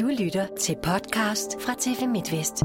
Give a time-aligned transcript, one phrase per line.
[0.00, 2.62] Du lytter til podcast fra TV MidtVest.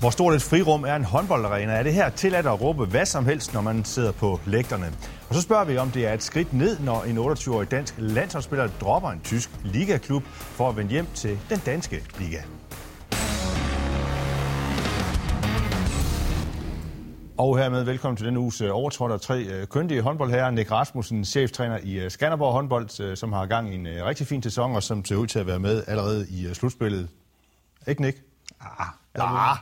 [0.00, 1.72] Hvor stort et frirum er en håndboldarena?
[1.72, 4.92] Er det her tilladt at råbe hvad som helst, når man sidder på lægterne?
[5.28, 8.68] Og så spørger vi, om det er et skridt ned, når en 28-årig dansk landsholdsspiller
[8.80, 12.38] dropper en tysk ligaklub for at vende hjem til den danske liga.
[17.38, 20.50] Og hermed velkommen til denne uges øh, overtrådt af tre øh, køndige håndboldherrer.
[20.50, 24.42] Nick Rasmussen, cheftræner i øh, Skanderborg håndbold, øh, som har gang i en rigtig fin
[24.42, 27.08] sæson, og som ser ud til at være med allerede i slutspillet.
[27.86, 28.22] Ikke, Nick?
[28.60, 29.56] Ah, ah.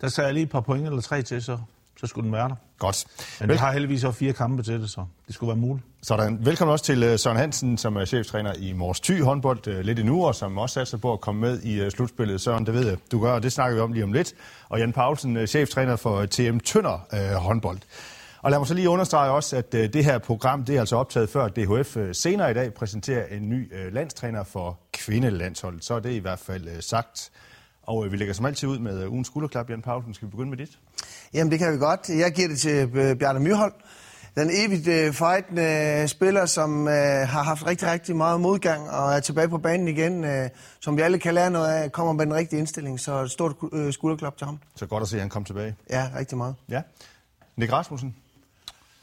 [0.00, 1.58] Der sagde jeg lige et par point eller tre til, så,
[2.06, 2.54] så skulle den være der.
[2.78, 3.04] Godt.
[3.40, 5.86] Men vi har heldigvis også fire kampe til det, så det skulle være muligt.
[6.02, 6.46] Sådan.
[6.46, 10.34] Velkommen også til Søren Hansen, som er cheftræner i Mors Thy håndbold lidt endnu, og
[10.34, 12.40] som også satser på at komme med i slutspillet.
[12.40, 14.34] Søren, det ved jeg, du gør, og det snakker vi om lige om lidt.
[14.68, 17.78] Og Jan Paulsen, cheftræner for TM Tønder øh, håndbold.
[18.44, 20.96] Og lad mig så lige understrege også, at øh, det her program det er altså
[20.96, 25.84] optaget før DHF øh, senere i dag præsenterer en ny øh, landstræner for kvindelandsholdet.
[25.84, 27.30] Så er det i hvert fald øh, sagt.
[27.86, 29.70] Og øh, vi lægger som altid ud med øh, ugens skulderklap.
[29.70, 30.78] Jan Paulsen, skal vi begynde med dit?
[31.34, 32.08] Jamen, det kan vi godt.
[32.08, 33.72] Jeg giver det til øh, Bjarne Myrhold.
[34.36, 36.94] Den evigt øh, fightende spiller, som øh,
[37.28, 40.48] har haft rigtig, rigtig meget modgang og er tilbage på banen igen, øh,
[40.80, 43.00] som vi alle kan lære noget af, kommer med den rigtige indstilling.
[43.00, 44.58] Så et stort øh, skulderklap til ham.
[44.76, 45.76] Så godt at se, at han kom tilbage.
[45.90, 46.54] Ja, rigtig meget.
[46.68, 46.82] Ja.
[47.56, 48.16] Nick Rasmussen?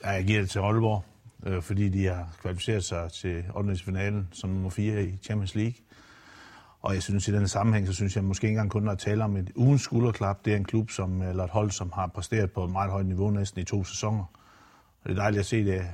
[0.03, 1.03] Ja, jeg giver det til Aalborg,
[1.45, 3.75] øh, fordi de har kvalificeret sig til 8.
[3.85, 5.73] finalen som nummer 4 i Champions League.
[6.81, 9.23] Og jeg synes, i den sammenhæng, så synes jeg måske ikke engang kun at tale
[9.23, 10.45] om et ugens skulderklap.
[10.45, 13.05] Det er en klub, som, eller et hold, som har præsteret på et meget højt
[13.05, 14.23] niveau næsten i to sæsoner.
[15.03, 15.87] Og det er dejligt at se det.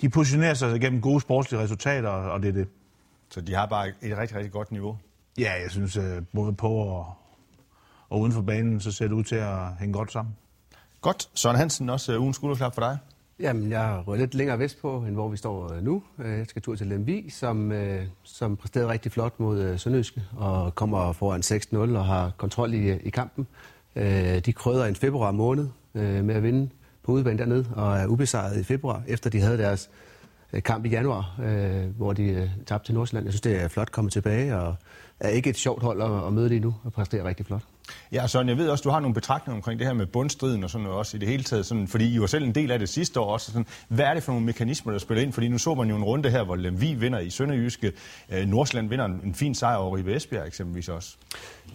[0.00, 2.68] De positionerer sig gennem gode sportslige resultater, og det er det.
[3.30, 4.98] Så de har bare et rigtig, rigtig godt niveau?
[5.38, 5.98] Ja, jeg synes,
[6.34, 7.14] både på og,
[8.08, 10.36] og uden for banen, så ser det ud til at hænge godt sammen.
[11.00, 11.28] Godt.
[11.34, 12.98] Søren Hansen, også ugens skulderklap for dig?
[13.40, 16.02] Jamen, jeg er lidt længere vestpå, end hvor vi står øh, nu.
[16.18, 20.74] Øh, jeg skal tur til Lemvi, som, øh, som præsterede rigtig flot mod Sønderjyske, og
[20.74, 23.46] kommer foran 6-0 og har kontrol i, i kampen.
[24.46, 26.70] De krøder en februar måned med at vinde
[27.02, 29.90] på udebane dernede, og er ubesejret i februar, efter de havde deres
[30.64, 31.40] kamp i januar,
[31.96, 33.26] hvor de tabte til Nordsjælland.
[33.26, 34.74] Jeg synes, det er flot kommet tilbage, og
[35.20, 37.62] er ikke et sjovt hold at, møde lige nu, og præsterer rigtig flot.
[38.12, 40.70] Ja, Søren, jeg ved også, du har nogle betragtninger omkring det her med bundstriden og
[40.70, 42.78] sådan noget også i det hele taget, sådan, fordi I var selv en del af
[42.78, 43.46] det sidste år også.
[43.46, 45.32] Sådan, hvad er det for nogle mekanismer, der spiller ind?
[45.32, 47.92] Fordi nu så man jo en runde her, hvor Lemvi vinder i Sønderjyske,
[48.32, 51.16] øh, Nordsjælland vinder en, en fin sejr over i Esbjerg eksempelvis også.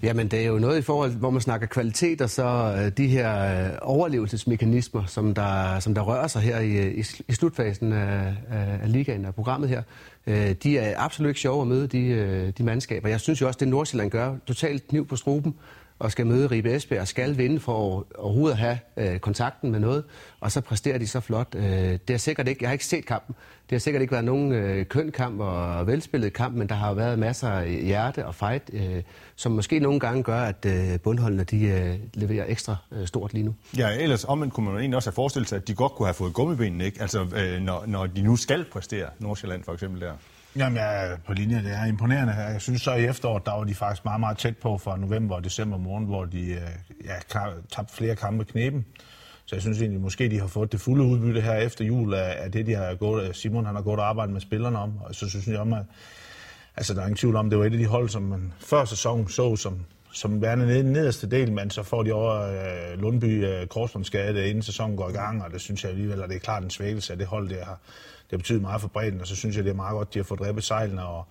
[0.04, 3.08] Jamen, det er jo noget i forhold, hvor man snakker kvalitet, og så øh, de
[3.08, 7.94] her øh, overlevelsesmekanismer, som der, som der rører sig her i, øh, i, i slutfasen
[7.94, 9.82] af, af, ligaen og programmet her.
[10.28, 13.10] Øh, de er absolut ikke sjove at møde, de, øh, de mandskaber.
[13.10, 15.56] Jeg synes jo også, det Nordsjælland gør, totalt kniv på struben,
[16.02, 19.80] og skal møde Ribe Esbjerg skal vinde for at overhovedet at have øh, kontakten med
[19.80, 20.04] noget,
[20.40, 21.56] og så præsterer de så flot.
[21.56, 21.64] Øh,
[22.08, 23.36] det er sikkert ikke, jeg har ikke set kampen,
[23.70, 26.94] det har sikkert ikke været nogen øh, køn kamp og velspillet kamp, men der har
[26.94, 29.04] været masser af hjerte og fight, øh,
[29.36, 33.44] som måske nogle gange gør, at øh, bundholdene de, øh, leverer ekstra øh, stort lige
[33.44, 33.56] nu.
[33.78, 36.14] Ja, ellers omvendt kunne man egentlig også have forestillet sig, at de godt kunne have
[36.14, 37.02] fået gummibenene, ikke?
[37.02, 40.14] Altså, øh, når, når de nu skal præstere, Nordsjælland for eksempel der.
[40.56, 41.64] Jamen, jeg er på linje.
[41.64, 42.34] Det er imponerende.
[42.34, 45.36] Jeg synes så i efteråret, der var de faktisk meget, meget tæt på fra november
[45.36, 46.62] og december måned, hvor de øh,
[47.06, 47.14] ja,
[47.70, 48.86] tabte flere kampe knepen.
[49.46, 52.36] Så jeg synes egentlig, måske de har fået det fulde udbytte her efter jul af,
[52.38, 54.94] af det, de har gået, øh, Simon han har gået og arbejdet med spillerne om.
[55.02, 55.86] Og så synes jeg om, at
[56.78, 58.86] altså, der er ingen tvivl om, det var et af de hold, som man før
[58.86, 63.46] sæsonen så som, som værende ned, nederste del, men så får de over øh, Lundby
[63.46, 66.40] øh, korsbåndsskade, inden sæsonen går i gang, og det synes jeg alligevel, at det er
[66.40, 67.80] klart en svækkelse af det hold, det har,
[68.22, 70.20] det har betydet meget for bredden, og så synes jeg, det er meget godt, de
[70.20, 71.26] har fået drevet sejlene, og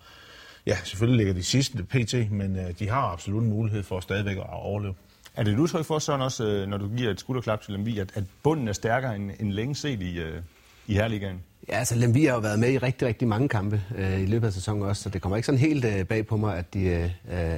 [0.66, 4.36] ja, selvfølgelig ligger de sidste pt, men øh, de har absolut en mulighed for stadigvæk
[4.36, 4.94] at overleve.
[5.36, 7.98] Er det et udtryk for, Søren, også, øh, når du giver et skulderklap til Lemvi,
[7.98, 10.40] at, at bunden er stærkere end, end længe set i, øh,
[10.90, 11.42] i Herligaen?
[11.68, 14.46] Ja, altså Lemvi har jo været med i rigtig, rigtig mange kampe øh, i løbet
[14.46, 16.84] af sæsonen også, så det kommer ikke sådan helt øh, bag på mig, at de,
[16.84, 17.10] øh,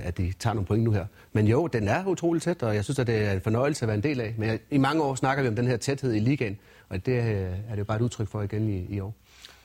[0.07, 1.07] at de tager nogle point nu her.
[1.33, 3.89] Men jo, den er utrolig tæt, og jeg synes, at det er en fornøjelse at
[3.89, 4.35] være en del af.
[4.39, 6.59] Men jeg, i mange år snakker vi om den her tæthed i ligaen,
[6.89, 9.15] og det øh, er det jo bare et udtryk for igen i, i år.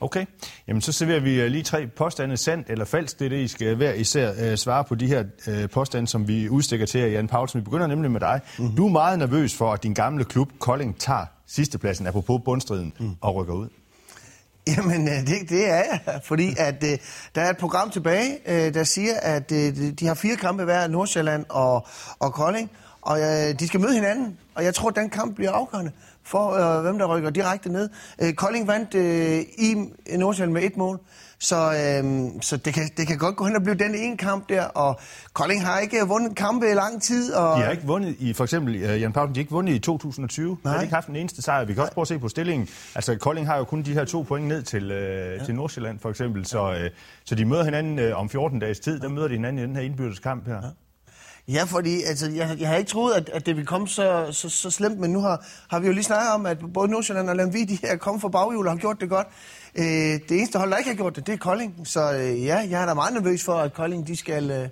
[0.00, 0.26] Okay,
[0.68, 3.18] jamen så serverer vi øh, lige tre påstande, sandt eller falsk.
[3.18, 6.28] Det er det, I skal hver især uh, svare på de her uh, påstande, som
[6.28, 7.60] vi udstikker til jer, Jan Paulsen.
[7.60, 8.40] Vi begynder nemlig med dig.
[8.58, 8.76] Mm.
[8.76, 13.10] Du er meget nervøs for, at din gamle klub, Kolding, tager sidstepladsen, apropos bundstriden, mm.
[13.20, 13.68] og rykker ud.
[14.66, 16.88] Jamen, det, det er jeg, fordi at uh,
[17.34, 19.58] der er et program tilbage, uh, der siger, at uh,
[20.00, 21.86] de har fire kampe hver, Nordsjælland og,
[22.18, 25.52] og Kolding, Og øh, de skal møde hinanden, og jeg tror, at den kamp bliver
[25.52, 25.92] afgørende
[26.28, 27.88] for, øh, hvem der rykker direkte ned.
[28.22, 29.74] Øh, Kolding vandt øh, i
[30.16, 31.00] Nordsjælland med et mål,
[31.40, 34.48] så, øh, så det, kan, det kan godt gå hen og blive den ene kamp
[34.48, 35.00] der, og
[35.32, 37.32] Kolding har ikke vundet kampe i lang tid.
[37.32, 37.58] Og...
[37.58, 39.78] De har ikke vundet i, for eksempel, uh, Jan Paulsen, de har ikke vundet i
[39.78, 40.58] 2020.
[40.64, 40.72] Nej.
[40.72, 41.64] De har ikke haft den eneste sejr.
[41.64, 42.68] Vi kan også prøve at se på stillingen.
[42.94, 45.44] Altså, Kolding har jo kun de her to point ned til, uh, ja.
[45.44, 46.46] til Nordsjælland, for eksempel.
[46.46, 46.76] Så, uh,
[47.24, 49.00] så de møder hinanden uh, om 14 dages tid.
[49.00, 50.54] Der møder de hinanden i den her indbyrdes kamp her.
[50.54, 50.68] Ja.
[51.48, 54.48] Ja, fordi altså, jeg, jeg har ikke troet, at, at det ville komme så, så,
[54.48, 57.36] så slemt, men nu har, har vi jo lige snakket om, at både Nordsjælland og
[57.36, 59.26] Lemvi, de er kommet fra baghjul og har gjort det godt.
[59.74, 61.74] Øh, det eneste hold, der ikke har gjort det, det er Kolding.
[61.84, 64.68] Så øh, ja, jeg er da meget nervøs for, at Kolding de skal øh,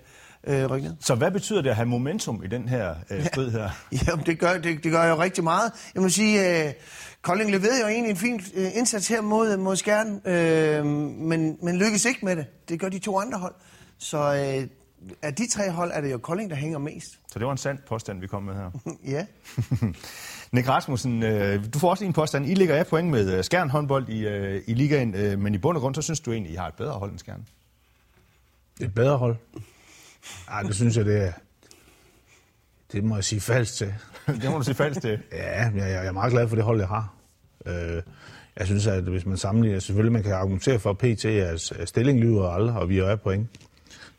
[0.47, 0.97] øh, rykke ned.
[1.01, 3.71] Så hvad betyder det at have momentum i den her øh, strid her?
[3.93, 5.73] Ja, jamen, det, gør, det, det gør jo rigtig meget.
[5.95, 6.73] Jeg må sige, øh,
[7.23, 11.77] Kolding leverede jo egentlig en fin øh, indsats her mod, mod Skjern, øh, men, men
[11.77, 12.47] lykkedes ikke med det.
[12.69, 13.55] Det gør de to andre hold.
[13.99, 14.69] Så øh,
[15.23, 17.19] af de tre hold er det jo Kolding, der hænger mest.
[17.33, 18.71] Så det var en sand påstand, vi kom med her.
[19.15, 19.27] ja.
[20.53, 22.47] Nick Rasmussen, øh, du får også en påstand.
[22.47, 25.77] I ligger af point med øh, Skjern håndbold i, øh, i ligaen, men i bund
[25.77, 27.47] og grund, så synes du egentlig, I har et bedre hold end Skjern.
[28.81, 29.37] Et bedre hold?
[30.49, 31.33] Ej, det synes jeg, det er...
[32.93, 33.95] Det må jeg sige falsk til.
[34.43, 35.23] det må du sige falsk til?
[35.33, 37.15] ja, jeg, jeg er meget glad for det hold, jeg har.
[37.67, 38.03] Øh,
[38.57, 42.21] jeg synes, at hvis man sammenligner, selvfølgelig man kan argumentere for, at PT er stilling
[42.21, 43.49] lyver aldrig, og vi er point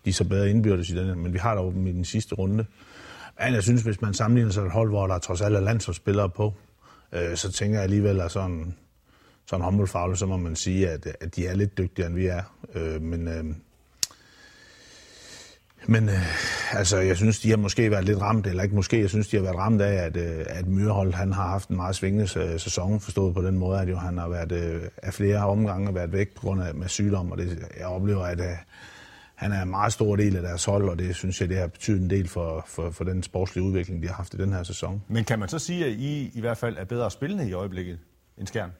[0.07, 2.35] de er så bedre indbyrdes i den men vi har dog dem i den sidste
[2.35, 2.65] runde.
[3.43, 6.29] Men jeg synes, hvis man sammenligner sig et hold, hvor der trods alt er landsholdsspillere
[6.29, 6.53] på,
[7.11, 8.75] øh, så tænker jeg alligevel, at sådan,
[9.45, 12.41] sådan håndboldfaglig, så må man sige, at, at de er lidt dygtigere, end vi er.
[12.75, 13.45] Øh, men øh,
[15.87, 19.09] men øh, altså, jeg synes, de har måske været lidt ramt, eller ikke måske, jeg
[19.09, 21.95] synes, de har været ramt af, at, øh, at Myrehold, han har haft en meget
[21.95, 25.47] svingende øh, sæson, forstået på den måde, at jo, han har været øh, af flere
[25.47, 28.57] omgange været væk på grund af med sygdom, og det, jeg oplever, at, øh,
[29.37, 31.67] han er en meget stor del af deres hold, og det synes jeg, det har
[31.67, 34.63] betydet en del for, for, for den sportslige udvikling, de har haft i den her
[34.63, 35.03] sæson.
[35.07, 37.99] Men kan man så sige, at I i hvert fald er bedre spillende i øjeblikket
[38.37, 38.71] end Skjern?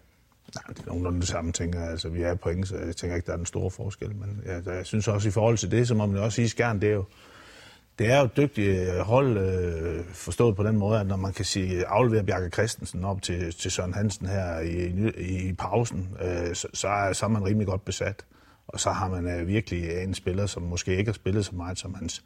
[0.56, 1.90] Nej, det er nogenlunde det samme, tænker jeg.
[1.90, 4.16] Altså, vi er point, så jeg tænker ikke, der er den store forskel.
[4.16, 6.82] Men jeg, jeg synes også i forhold til det, så må man også sige, Skjern,
[6.82, 7.06] det er jo,
[8.00, 11.46] det er jo et dygtigt hold, øh, forstået på den måde, at når man kan
[11.46, 14.88] sige, aflevere Bjarke Christensen op til, til Søren Hansen her i,
[15.18, 18.26] i, i pausen, øh, så, så, er, så er man rimelig godt besat.
[18.68, 21.80] Og så har man øh, virkelig en spiller, som måske ikke har spillet så meget,
[21.80, 22.24] som hans,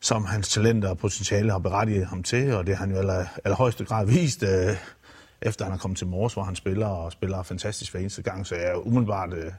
[0.00, 3.24] som hans talenter og potentiale har berettiget ham til, og det har han jo aller,
[3.44, 4.76] allerhøjeste grad vist, øh,
[5.42, 8.46] efter han er kommet til Mors, hvor han spiller og spiller fantastisk hver eneste gang.
[8.46, 9.52] Så jeg er umiddelbart, øh,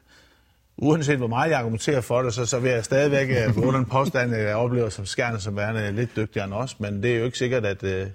[0.78, 3.86] uanset hvor meget jeg argumenterer for det, så, så vil jeg stadigvæk øh, bruge den
[3.86, 7.20] påstand, øh, jeg oplever som skærne som værende lidt dygtigere end os, men det er
[7.20, 8.08] jo ikke sikkert, at, øh,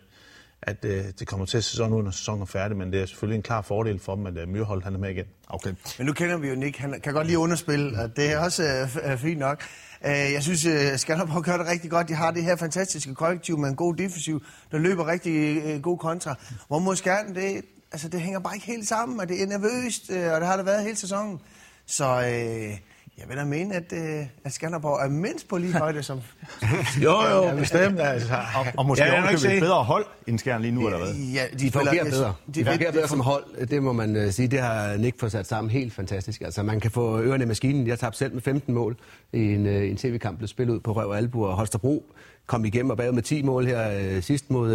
[0.62, 3.02] at øh, det kommer til at se sådan ud, når sæsonen er færdig, men det
[3.02, 5.26] er selvfølgelig en klar fordel for dem, at øh, Myrhold han er med igen.
[5.48, 5.74] Okay.
[5.98, 8.62] Men nu kender vi jo Nick, han kan godt lige underspil, og det er også
[8.64, 9.62] øh, øh, fint nok.
[10.04, 12.08] Øh, jeg synes, øh, Skanderborg gør det rigtig godt.
[12.08, 14.42] De har det her fantastiske kollektiv med en god defensiv,
[14.72, 16.34] der løber rigtig øh, god kontra.
[16.68, 17.62] Hvor mod Skjern, det,
[17.92, 20.56] altså, det hænger bare ikke helt sammen, og det er nervøst, øh, og det har
[20.56, 21.40] det været hele sæsonen.
[21.86, 22.04] Så...
[22.04, 22.78] Øh,
[23.18, 26.20] jeg vil da mene, at, øh, at Skanderborg er mindst på lige højde som...
[27.04, 28.00] jo, jo, bestemt.
[28.00, 28.34] Altså.
[28.56, 31.14] Og, og måske ja, også et bedre hold end Skjern lige nu, eller hvad?
[31.14, 32.34] Ja, de, de fungerer bedre.
[32.46, 34.48] De, de fungerer bedre som hold, det må man uh, sige.
[34.48, 36.40] Det har Nick fået sat sammen helt fantastisk.
[36.40, 37.86] Altså, man kan få ørerne i maskinen.
[37.86, 38.96] Jeg tabte selv med 15 mål
[39.32, 42.12] i en, uh, en tv-kamp, blev spillet ud på Røv og Albu og Holstebro
[42.46, 44.70] kom igennem og bagud med 10 mål her uh, sidst mod,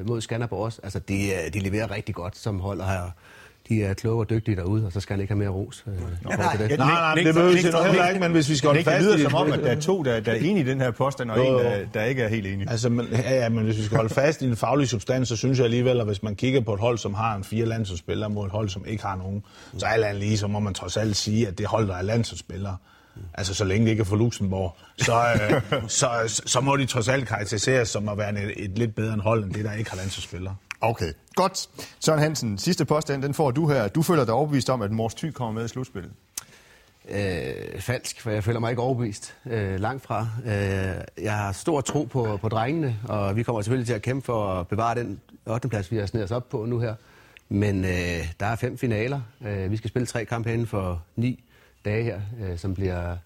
[0.00, 0.80] uh, mod Skanderborg også.
[0.82, 3.12] Altså, de, uh, de leverer rigtig godt som hold og har
[3.68, 5.84] de er kloge og dygtige derude, og så skal han ikke have mere ros.
[5.86, 6.78] Øh, nej, nej, det.
[6.78, 9.30] nej, nej, det behøver vi heller ikke, men hvis vi skal holde fast Det lyder
[9.30, 11.46] som om, at der er to, der, der er enige i den her påstand, og
[11.46, 12.70] en, der, der ikke er helt enige.
[12.70, 15.36] Altså, men, ja, ja, men hvis vi skal holde fast i den faglige substans, så
[15.36, 18.30] synes jeg alligevel, at hvis man kigger på et hold, som har en fire landsholdsspillere
[18.30, 19.42] mod et hold, som ikke har nogen,
[19.78, 22.02] så er det lige, så må man trods alt sige, at det hold, der er
[22.02, 22.76] landsholdsspillere,
[23.34, 26.86] Altså, så længe det ikke er for Luxembourg, så, øh, så, så, så må de
[26.86, 29.90] trods alt karakteriseres som at være et, et lidt bedre hold, end det, der ikke
[29.90, 30.56] har landsholdsspillere.
[30.80, 31.68] Okay, godt.
[32.00, 33.88] Søren Hansen, sidste påstand, den får du her.
[33.88, 36.12] Du føler dig overbevist om, at Mors Thy kommer med i slutspillet?
[37.08, 39.36] Øh, falsk, for jeg føler mig ikke overbevist.
[39.46, 40.28] Øh, langt fra.
[40.44, 44.24] Øh, jeg har stor tro på, på drengene, og vi kommer selvfølgelig til at kæmpe
[44.26, 45.68] for at bevare den 8.
[45.68, 46.94] plads, vi har snedet os op på nu her.
[47.48, 49.20] Men øh, der er fem finaler.
[49.46, 51.44] Øh, vi skal spille tre kampe inden for ni
[51.84, 53.16] dage her, øh, som bliver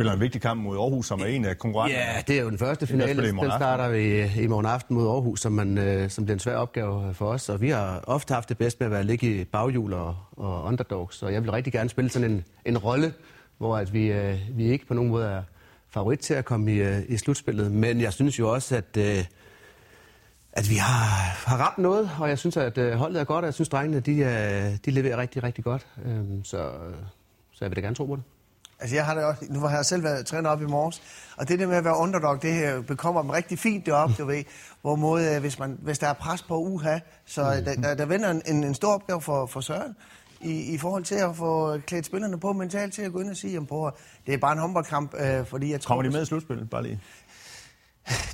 [0.00, 2.04] spiller en vigtig kamp mod Aarhus, som er en af konkurrenterne.
[2.04, 3.22] Ja, det er jo den første finale.
[3.22, 6.56] Den starter vi i morgen aften mod Aarhus, som, man, øh, som bliver en svær
[6.56, 7.48] opgave for os.
[7.48, 10.64] Og vi har ofte haft det bedst med at være ligge i baghjul og, og
[10.64, 11.22] underdogs.
[11.22, 13.12] Og jeg vil rigtig gerne spille sådan en, en rolle,
[13.58, 15.42] hvor at vi, øh, vi ikke på nogen måde er
[15.90, 17.72] favorit til at komme i, øh, i slutspillet.
[17.72, 18.96] Men jeg synes jo også, at,
[20.52, 21.04] at vi har,
[21.50, 24.00] har ramt noget, og jeg synes, at holdet er godt, og jeg synes, at drengene
[24.00, 25.86] de, de leverer rigtig, rigtig godt.
[26.04, 26.70] Øhm, så,
[27.52, 28.22] så jeg vil da gerne tro på det.
[28.80, 31.02] Altså, jeg har det også, nu har jeg selv været træner op i morges,
[31.36, 34.24] og det der med at være underdog, det her bekommer dem rigtig fint deroppe, du
[34.24, 34.44] ved.
[34.82, 37.64] Hvorimod, øh, hvis, man, hvis der er pres på uha, så mm.
[37.64, 39.96] der, der, der vender en, en stor opgave for, for Søren
[40.40, 43.36] i, i forhold til at få klædt spillerne på mentalt til at gå ind og
[43.36, 43.92] sige, at
[44.26, 45.94] det er bare en håndboldkamp, øh, fordi jeg tror...
[45.94, 47.00] Kommer de med i slutspillet, bare lige?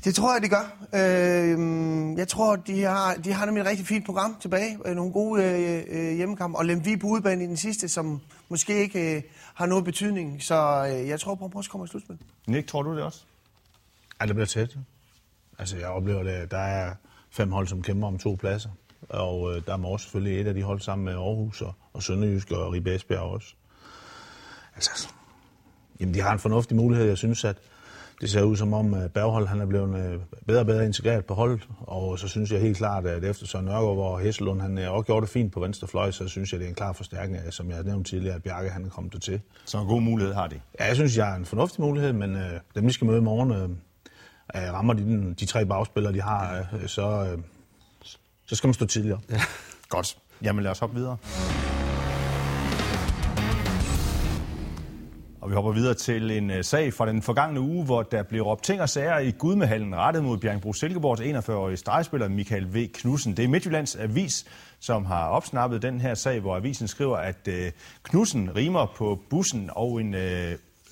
[0.04, 0.86] Det tror jeg, de gør.
[0.94, 4.78] Øh, jeg tror, de har, de har nemlig et rigtig fint program tilbage.
[4.84, 6.58] Øh, nogle gode øh, øh, hjemmekampe.
[6.58, 9.22] Og Lemvi på udbanen i den sidste, som måske ikke øh,
[9.54, 10.42] har noget betydning.
[10.42, 12.18] Så øh, jeg tror på, at kommer i slutspil.
[12.46, 13.24] Nick, tror du det også?
[14.20, 14.76] Ja, det bliver tæt.
[15.58, 16.50] Altså, jeg oplever det.
[16.50, 16.94] Der er
[17.30, 18.70] fem hold, som kæmper om to pladser.
[19.08, 22.02] Og øh, der er Mors selvfølgelig et af de hold sammen med Aarhus og, og
[22.02, 23.54] Sønderjysk og Ribe Esbjerg også.
[24.74, 25.08] Altså,
[26.00, 27.06] jamen, de har en fornuftig mulighed.
[27.06, 27.56] Jeg synes, at
[28.20, 31.24] det ser ud som om, at Berghold han er blevet øh, bedre og bedre integreret
[31.24, 34.78] på holdet, og så synes jeg helt klart, at efter Søren Nørgaard, hvor Hesselund han
[34.78, 36.92] øh, også gjorde det fint på venstre fløj, så synes jeg, det er en klar
[36.92, 39.40] forstærkning, som jeg nævnte tidligere, at Bjarke han er kommet til.
[39.64, 40.60] Så en god mulighed har de?
[40.80, 43.22] Ja, jeg synes, jeg er en fornuftig mulighed, men øh, dem, vi skal møde i
[43.22, 43.68] morgen, øh,
[44.54, 47.38] rammer de, de tre bagspillere, de har, øh, så, øh,
[48.46, 49.20] så skal man stå tidligere.
[49.30, 49.40] Ja.
[49.88, 50.18] Godt.
[50.42, 51.16] Jamen lad os hoppe videre.
[55.46, 58.42] Og vi hopper videre til en uh, sag fra den forgangne uge, hvor der blev
[58.42, 62.88] råbt ting og sager i Gudmehallen rettet mod Bjergbro Silkeborgs 41-årige stregspiller Michael V.
[62.94, 63.36] Knudsen.
[63.36, 64.44] Det er Midtjyllands Avis,
[64.80, 67.54] som har opsnappet den her sag, hvor avisen skriver, at uh,
[68.02, 70.14] Knudsen rimer på bussen og en...
[70.14, 70.20] Uh,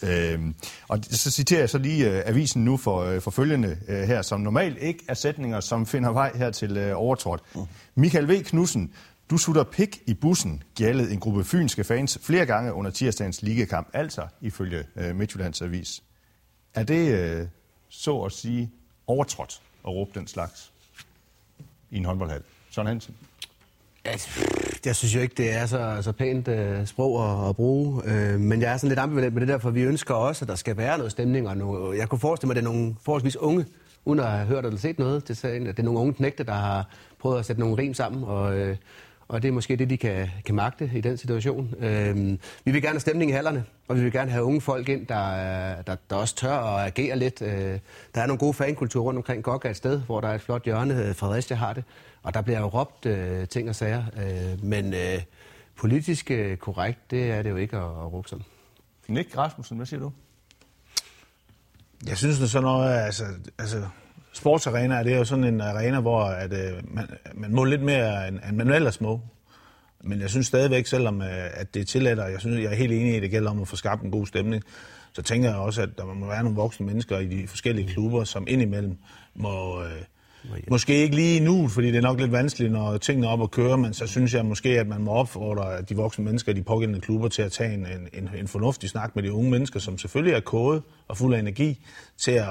[0.03, 0.41] Øh,
[0.89, 4.23] og så citerer jeg så lige uh, avisen nu for, uh, for følgende uh, her,
[4.23, 7.43] som normalt ikke er sætninger, som finder vej her til uh, overtrådt.
[7.55, 7.61] Mm.
[7.95, 8.43] Michael V.
[8.43, 8.93] Knudsen
[9.31, 13.89] du sutter pik i bussen, gjaldede en gruppe fynske fans flere gange under tirsdagens ligekamp,
[13.93, 16.03] altså ifølge øh, Midtjyllands Avis.
[16.75, 17.47] Er det, øh,
[17.89, 18.71] så at sige,
[19.07, 20.73] overtrådt at råbe den slags
[21.91, 22.43] i en håndboldhal?
[22.71, 23.15] Søren Hansen?
[24.05, 24.29] Altså,
[24.85, 28.41] jeg synes jo ikke, det er så, så pænt øh, sprog at, at bruge, øh,
[28.41, 30.55] men jeg er sådan lidt ambivalent med det der, for vi ønsker også, at der
[30.55, 31.49] skal være noget stemning.
[31.49, 33.67] Og noget, jeg kunne forestille mig, at det er nogle forholdsvis unge,
[34.05, 36.45] uden at have hørt eller set noget til sagen, at det er nogle unge knægte,
[36.45, 36.89] der har
[37.19, 38.77] prøvet at sætte nogle rim sammen, og, øh,
[39.29, 41.75] og det er måske det, de kan, kan magte i den situation.
[41.79, 44.89] Øhm, vi vil gerne have stemning i hallerne, og vi vil gerne have unge folk
[44.89, 47.43] ind, der, der, der også tør at agere lidt.
[47.43, 47.79] Øh,
[48.15, 50.65] der er nogle gode fankultur rundt omkring Gokka et sted, hvor der er et flot
[50.65, 51.15] hjørne.
[51.15, 51.85] Fredericia har det,
[52.23, 54.05] og der bliver jo råbt øh, ting og sager.
[54.17, 55.23] Øh, men øh,
[55.77, 58.45] politisk øh, korrekt, det er det jo ikke at, at råbe sådan.
[59.09, 60.13] Nick Rasmussen, hvad siger du?
[62.07, 63.25] Jeg synes, det er sådan noget, altså,
[63.59, 63.85] altså
[64.35, 68.29] sportsarena, det er jo sådan en arena, hvor at, øh, man, man må lidt mere,
[68.29, 69.21] end, end man ellers må.
[70.05, 72.77] Men jeg synes stadigvæk, selvom øh, at det er tilladt, og jeg, synes, jeg er
[72.77, 74.63] helt enig i, at det gælder om at få skabt en god stemning,
[75.13, 78.25] så tænker jeg også, at der må være nogle voksne mennesker i de forskellige klubber,
[78.25, 78.97] som indimellem
[79.35, 79.83] må...
[79.83, 79.91] Øh,
[80.71, 83.51] Måske ikke lige nu, fordi det er nok lidt vanskeligt, når tingene er op at
[83.51, 86.63] køre, men så synes jeg måske, at man må opfordre de voksne mennesker i de
[86.63, 89.99] pågældende klubber til at tage en, en, en fornuftig snak med de unge mennesker, som
[89.99, 91.87] selvfølgelig er kode og fuld af energi,
[92.19, 92.49] til at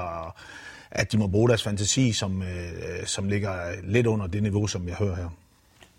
[0.96, 4.88] at de må bruge deres fantasi, som, øh, som ligger lidt under det niveau, som
[4.88, 5.30] jeg hører her.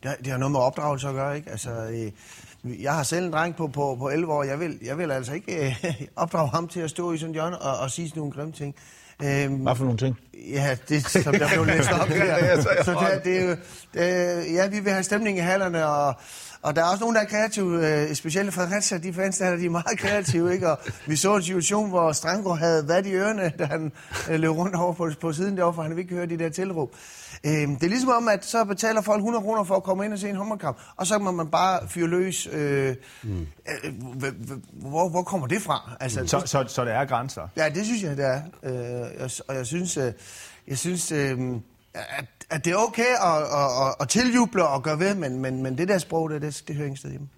[0.03, 1.51] Det, det har noget med opdragelse at gøre, ikke?
[1.51, 4.45] Altså, øh, jeg har selv en dreng på, på, på 11 år.
[4.45, 5.85] Jeg vil, jeg vil altså ikke øh,
[6.17, 8.53] opdrage ham til at stå i sådan en hjørne og, og sige sådan nogle grimme
[8.53, 8.75] ting.
[9.23, 10.19] Øhm, Hvad for nogle ting?
[10.51, 12.63] Ja, det som der blev læst op her.
[12.63, 13.59] Så det, det,
[13.95, 14.01] det,
[14.55, 16.15] ja, vi vil have stemning i hallerne, og,
[16.65, 19.67] og der er også nogen, der er kreative, øh, specielt Fredericia, de fans der, de
[19.67, 20.71] er meget kreative, ikke?
[20.71, 23.93] Og vi så en situation, hvor Strandgaard havde været i ørerne, da han
[24.31, 26.49] øh, løb rundt over på, på siden derovre, for han ville ikke høre de der
[26.49, 26.95] tilråb.
[27.45, 30.13] Øh, det er ligesom om, at så betaler folk 100 kroner for at komme ind
[30.13, 32.49] og se en håndboldkamp, og så må man bare fyre løs.
[32.53, 33.47] Øh, mm.
[33.85, 33.93] øh,
[34.73, 35.97] hvor, hvor kommer det fra?
[36.01, 37.49] Altså, så, så, så der er grænser?
[37.57, 38.43] Ja, det synes jeg, det er.
[38.63, 40.13] Øh, og jeg synes, øh,
[40.69, 41.39] jeg synes øh,
[41.95, 45.63] at at det er okay at, at, at, at tiljuble og gøre ved, men, men,
[45.63, 47.29] men det der sprog, det, det, det hører ingen sted hjemme.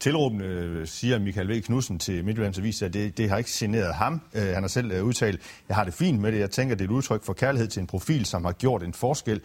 [0.00, 1.62] Tilråbende øh, siger Michael V.
[1.62, 4.20] Knudsen til Midtjyllands Avis, at det, det har ikke generet ham.
[4.34, 6.38] Uh, han har selv øh, udtalt, jeg har det fint med det.
[6.38, 8.94] Jeg tænker, det er et udtryk for kærlighed til en profil, som har gjort en
[8.94, 9.40] forskel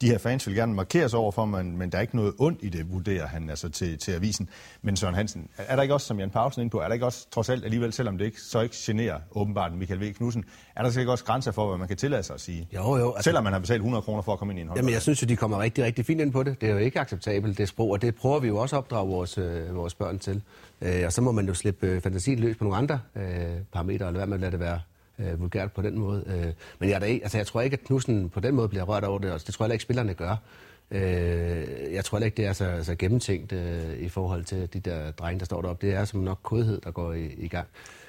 [0.00, 2.58] de her fans vil gerne markeres over for, men, men der er ikke noget ondt
[2.62, 4.48] i det, vurderer han altså til, til avisen.
[4.82, 7.06] Men Søren Hansen, er der ikke også, som Jan Pausen ind på, er der ikke
[7.06, 10.12] også trods alt alligevel, selvom det ikke, så ikke generer åbenbart Michael V.
[10.12, 10.44] Knudsen,
[10.76, 12.68] er der ikke også grænser for, hvad man kan tillade sig at sige?
[12.74, 13.12] Jo, jo.
[13.12, 15.02] Altså, selvom man har betalt 100 kroner for at komme ind i en Jamen, jeg
[15.02, 16.60] synes jo, de kommer rigtig, rigtig fint ind på det.
[16.60, 19.08] Det er jo ikke acceptabelt, det sprog, og det prøver vi jo også at opdrage
[19.08, 20.42] vores, øh, vores børn til.
[20.80, 23.22] Øh, og så må man jo slippe øh, fantasien løs på nogle andre øh,
[23.72, 24.80] parametre, eller hvad man lader det være
[25.18, 26.24] øh, vulgært på den måde.
[26.26, 28.84] Øh, men jeg, er ikke, altså, jeg tror ikke, at Knudsen på den måde bliver
[28.84, 30.36] rørt over det, og det tror jeg ikke, spillerne gør.
[30.90, 35.10] Øh, jeg tror ikke, det er så, så gennemtænkt øh, i forhold til de der
[35.10, 35.86] drenge, der står deroppe.
[35.86, 37.68] Det er som nok kodhed, der går i, i gang.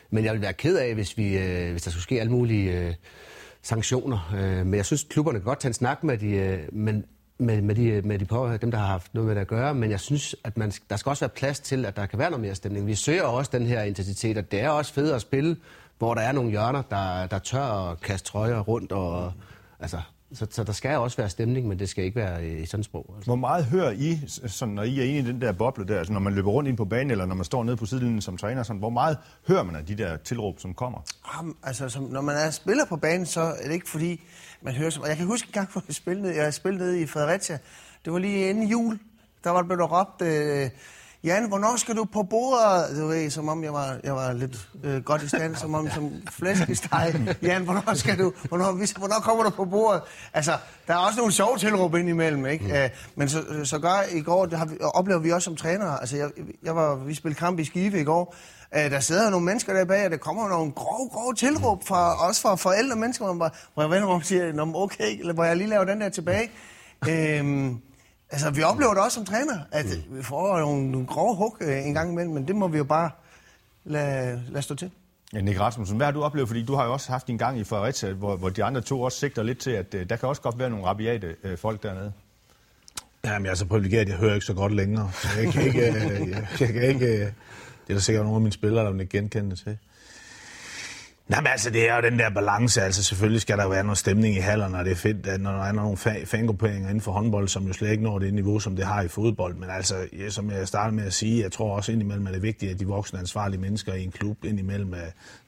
[0.10, 2.80] Men jeg vil være ked af, hvis, vi, øh, hvis der skulle ske alle mulige
[2.80, 2.94] øh,
[3.62, 4.34] sanktioner.
[4.38, 7.06] Øh, men jeg synes, klubberne kan godt tage en snak med de, øh, men
[7.40, 9.42] med, med, de, øh, med de på, øh, dem, der har haft noget med det
[9.42, 12.06] at gøre, men jeg synes, at man, der skal også være plads til, at der
[12.06, 12.88] kan være noget mere stemning.
[12.88, 15.56] Vi søger også den her intensitet, og det er også fedt at spille,
[15.98, 19.34] hvor der er nogle hjørner, der, der tør at kaste trøjer rundt, og
[19.80, 20.02] altså,
[20.34, 22.86] så, så der skal også være stemning, men det skal ikke være i sådan et
[22.86, 23.14] sprog.
[23.16, 23.30] Altså.
[23.30, 26.14] Hvor meget hører I, sådan, når I er inde i den der boble der, altså
[26.14, 28.38] når man løber rundt ind på banen, eller når man står nede på sidelinjen som
[28.38, 31.00] træner, sådan, hvor meget hører man af de der tilråb, som kommer?
[31.36, 34.22] Jamen, altså, som, når man er spiller på banen, så er det ikke fordi,
[34.62, 35.04] man hører som...
[35.08, 37.58] Jeg kan huske en gang, hvor jeg spillede, jeg spillede nede i Fredericia.
[38.06, 39.00] Det var lige inden jul.
[39.44, 40.70] Der var der blevet råbt, øh,
[41.28, 42.98] Jan, hvornår skal du på bordet?
[42.98, 45.90] Du ved, som om jeg var, jeg var lidt øh, godt i stand, som om
[45.90, 47.36] som flæskesteg.
[47.42, 50.02] Jan, hvornår, skal du, hvornår, hvornår kommer du på bordet?
[50.34, 50.52] Altså,
[50.88, 52.66] der er også nogle sjove tilråb indimellem, ikke?
[52.66, 52.72] Mm.
[52.72, 56.00] Øh, men så, så gør i går, det har vi, oplever vi også som trænere.
[56.00, 56.30] Altså, jeg,
[56.64, 58.36] jeg var, vi spillede kamp i Skive i går.
[58.76, 62.28] Øh, der sidder nogle mennesker der bag, og der kommer nogle grove, grove tilråb, fra,
[62.28, 65.70] også fra forældre mennesker, hvor, jeg vender mig og siger, okay, eller hvor jeg lige
[65.70, 66.52] laver den der tilbage.
[67.10, 67.72] øh,
[68.30, 70.18] Altså, vi oplever det også som træner, at mm.
[70.18, 72.84] vi får nogle, nogle grove hug øh, en gang imellem, men det må vi jo
[72.84, 73.10] bare
[73.84, 74.92] lade, lade stå til.
[75.34, 76.50] Ja, Nick Rasmussen, hvad har du oplevet?
[76.50, 79.02] Fordi du har jo også haft en gang i Fredericia, hvor, hvor de andre to
[79.02, 81.84] også sigter lidt til, at uh, der kan også godt være nogle rabiate uh, folk
[81.84, 82.14] dernede.
[83.26, 85.12] Jamen, jeg er så privilegeret, jeg hører ikke så godt længere.
[85.14, 85.86] Så jeg kan ikke...
[85.86, 87.34] Jeg, jeg kan ikke
[87.88, 89.78] det er der sikkert nogle af mine spillere, der vil genkende til.
[91.28, 92.82] Nej, men altså, det er jo den der balance.
[92.82, 95.52] Altså, selvfølgelig skal der være noget stemning i hallerne, og det er fedt, at når
[95.52, 98.76] der er nogle fangrupperinger inden for håndbold, som jo slet ikke når det niveau, som
[98.76, 99.56] det har i fodbold.
[99.56, 99.96] Men altså,
[100.30, 102.80] som jeg startede med at sige, jeg tror også indimellem, at det er vigtigt, at
[102.80, 104.98] de voksne ansvarlige mennesker i en klub indimellem uh,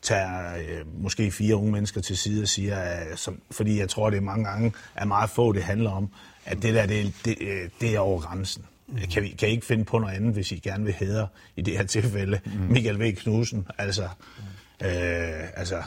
[0.01, 2.77] tager uh, måske fire unge mennesker til side og siger,
[3.12, 6.09] uh, som, fordi jeg tror, det er mange gange er meget få, det handler om,
[6.45, 7.38] at det der, det, det,
[7.81, 8.65] det er over grænsen.
[9.13, 11.62] Kan, vi, kan I ikke finde på noget andet, hvis I gerne vil hædre i
[11.62, 12.51] det her tilfælde mm.
[12.69, 13.15] Michael V.
[13.15, 13.67] Knudsen?
[13.77, 14.03] Altså,
[14.83, 15.83] Øh, altså,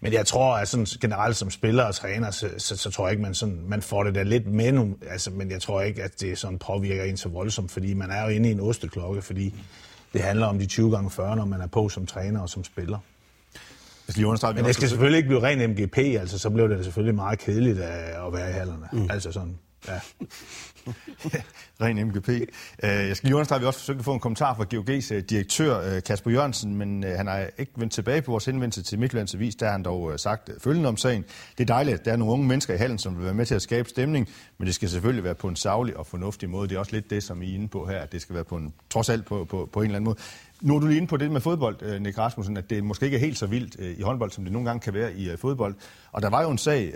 [0.00, 3.12] men jeg tror, at sådan generelt som spiller og træner, så, så, så tror jeg
[3.12, 4.96] ikke, man, sådan, man får det der lidt med nu.
[5.10, 8.22] Altså, men jeg tror ikke, at det sådan påvirker en så voldsomt, fordi man er
[8.22, 9.54] jo inde i en osteklokke, fordi
[10.12, 12.64] det handler om de 20 gange 40, når man er på som træner og som
[12.64, 12.98] spiller.
[14.08, 16.84] Jeg skal lige men det skal selvfølgelig ikke blive ren MGP, altså så bliver det
[16.84, 18.88] selvfølgelig meget kedeligt at, at være i hallerne.
[18.92, 19.06] Mm.
[19.10, 19.58] Altså sådan,
[19.88, 20.00] ja.
[21.80, 22.28] Ren MGP.
[22.28, 22.46] Øh,
[22.82, 25.22] jeg skal lige understrege, at vi også forsøgte at få en kommentar fra GOG's øh,
[25.22, 29.34] direktør øh, Kasper Jørgensen, men han har ikke vendt tilbage på vores henvendelse til Midtjyllands
[29.34, 29.54] Avis.
[29.54, 31.24] Der har han dog sagt følgende om sagen.
[31.58, 33.46] Det er dejligt, at der er nogle unge mennesker i hallen, som vil være med
[33.46, 36.68] til at skabe stemning, men det skal selvfølgelig være på en savlig og fornuftig måde.
[36.68, 38.44] Det er også lidt det, som I er inde på her, at det skal være
[38.44, 40.18] på en, trods alt på, på, på en eller anden måde.
[40.62, 43.04] Nu er du lige inde på det med fodbold, øh, Nick Rasmussen, at det måske
[43.04, 45.30] ikke er helt så vildt øh, i håndbold, som det nogle gange kan være i
[45.30, 45.74] øh, fodbold.
[46.12, 46.94] Og der var jo en sag,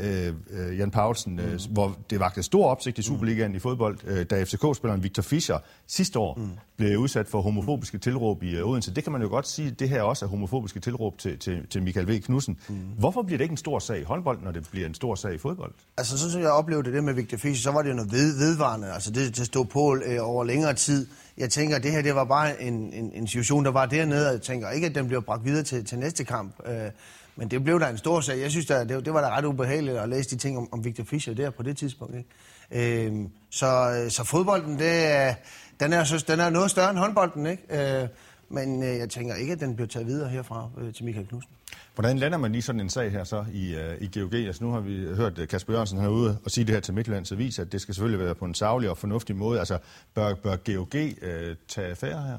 [0.78, 1.72] Jan Paulsen, mm.
[1.72, 6.34] hvor det vagte stor opsigt i Superligaen i fodbold, da FCK-spilleren Victor Fischer sidste år
[6.34, 6.48] mm.
[6.76, 8.94] blev udsat for homofobiske tilråb i Odense.
[8.94, 11.82] Det kan man jo godt sige, det her også er homofobiske tilråb til, til, til
[11.82, 12.20] Michael V.
[12.20, 12.58] Knudsen.
[12.68, 12.74] Mm.
[12.98, 15.34] Hvorfor bliver det ikke en stor sag i håndbold, når det bliver en stor sag
[15.34, 15.72] i fodbold?
[15.96, 18.38] Altså, sådan som jeg oplevede det med Victor Fischer, så var det jo noget ved,
[18.38, 18.92] vedvarende.
[18.92, 21.06] Altså, det, det stod på øh, over længere tid
[21.38, 24.26] jeg tænker, at det her det var bare en, en, en situation, der var dernede,
[24.26, 26.54] og jeg tænker ikke, at den bliver bragt videre til, til næste kamp.
[26.66, 26.90] Øh,
[27.36, 28.40] men det blev der en stor sag.
[28.40, 30.84] Jeg synes, der, det, det var da ret ubehageligt at læse de ting om, om
[30.84, 32.14] Victor Fischer der på det tidspunkt.
[32.16, 33.06] Ikke?
[33.06, 35.36] Øh, så, så fodbolden, det,
[35.80, 37.46] den, er, synes, den er noget større end håndbolden.
[37.46, 38.02] Ikke?
[38.02, 38.08] Øh,
[38.48, 41.50] men øh, jeg tænker ikke, at den bliver taget videre herfra øh, til Michael Knudsen.
[41.94, 44.34] Hvordan lander man lige sådan en sag her så i, uh, i GOG?
[44.34, 47.32] Altså nu har vi hørt øh, Kasper Jørgensen herude og sige det her til Midtjyllands
[47.32, 49.58] Avis, at det skal selvfølgelig være på en savlig og fornuftig måde.
[49.58, 49.78] Altså
[50.14, 52.38] bør, bør GOG uh, øh, tage affære her?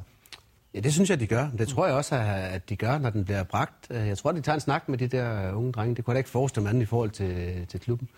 [0.74, 1.50] Ja, det synes jeg, de gør.
[1.58, 2.16] Det tror jeg også,
[2.52, 3.88] at de gør, når den bliver bragt.
[3.90, 5.96] Øh, jeg tror, de tager en snak med de der unge drenge.
[5.96, 8.10] Det kunne jeg da ikke forestille mig andet i forhold til, til klubben.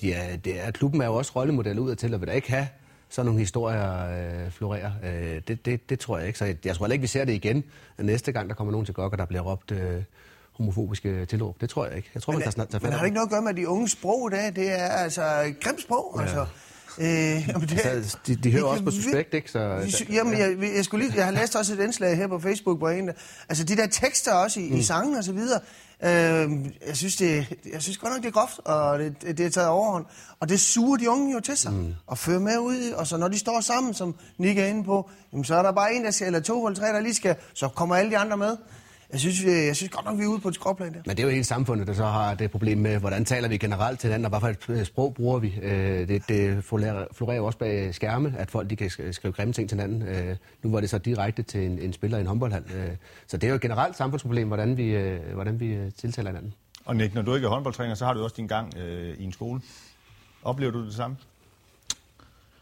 [0.00, 2.50] De er, det er, klubben er jo også rollemodel ud til, og vil da ikke
[2.50, 2.68] have
[3.08, 4.92] sådan nogle historier øh, florerer.
[5.04, 6.38] Øh, det, det, det tror jeg ikke.
[6.38, 7.64] Så jeg, jeg tror ikke, vi ser det igen
[7.98, 10.02] næste gang, der kommer nogen til GOG, og der bliver råbt øh,
[10.56, 11.60] homofobiske tilråb.
[11.60, 12.10] Det tror jeg ikke.
[12.14, 13.54] Jeg tror, men, man kan snart tage Men har det ikke noget at gøre med
[13.54, 14.56] de unge sprog i dag?
[14.56, 16.22] Det er altså grimt sprog, ja.
[16.22, 16.46] altså.
[16.98, 19.50] Øh, jamen det, altså, de, de hører også på suspekt, ikke?
[19.50, 22.78] Så, jamen, jeg, jeg, skulle lige, jeg har læst også et indslag her på Facebook,
[22.78, 23.10] hvor en,
[23.48, 24.76] altså de der tekster også i, mm.
[24.76, 25.60] i sangen og så videre,
[26.02, 26.10] øh,
[26.86, 29.68] jeg, synes, det, jeg synes godt nok, det er groft, og det, det er taget
[29.68, 30.06] overhånd.
[30.40, 31.94] Og det suger de unge jo til sig, mm.
[32.06, 35.10] og fører med ud, og så når de står sammen, som Nick er inde på,
[35.32, 37.36] jamen, så er der bare en, der skal, eller to eller tre, der lige skal,
[37.54, 38.56] så kommer alle de andre med.
[39.14, 41.00] Jeg synes, jeg synes godt nok, vi er ude på et skråplan der.
[41.06, 43.58] Men det er jo hele samfundet, der så har det problem med, hvordan taler vi
[43.58, 45.58] generelt til hinanden, og hvad for et sprog bruger vi.
[45.62, 49.68] Øh, det, det florerer jo også bag skærme, at folk de kan skrive grimme ting
[49.68, 50.08] til hinanden.
[50.08, 52.64] Øh, nu var det så direkte til en, en spiller i en håndboldhal.
[52.74, 52.90] Øh,
[53.26, 56.54] så det er jo et generelt samfundsproblem, hvordan vi, hvordan vi tiltaler hinanden.
[56.84, 59.24] Og Nick, når du ikke er håndboldtræner, så har du også din gang øh, i
[59.24, 59.60] en skole.
[60.42, 61.16] Oplever du det samme?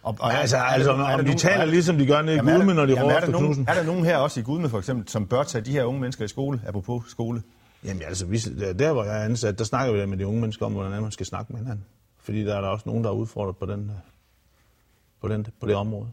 [0.02, 2.86] Og, og altså, altså, om, om de taler ligesom de gør nede i Gudme, når
[2.86, 3.66] de råber efter Knudsen.
[3.68, 6.00] Er der nogen her også i Gudme for eksempel, som bør tage de her unge
[6.00, 7.42] mennesker i skole, apropos skole?
[7.84, 8.38] Jamen altså, vi,
[8.78, 11.10] der hvor jeg er ansat, der snakker vi med de unge mennesker om, hvordan man
[11.10, 11.84] skal snakke med hinanden.
[12.22, 13.90] Fordi der er der også nogen, der er udfordret på den,
[15.20, 16.08] på, den, på det område.